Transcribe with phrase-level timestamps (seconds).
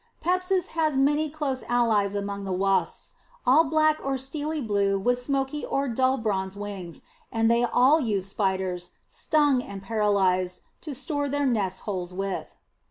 [0.19, 3.11] Pepsis has many close allies among the wasps,
[3.45, 8.25] all black or steely blue with smoky or dull bronze wings, and they all use
[8.25, 12.55] spiders, stung and paralyzed, to store their nest holes with.